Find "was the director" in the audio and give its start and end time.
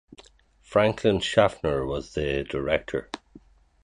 1.85-3.11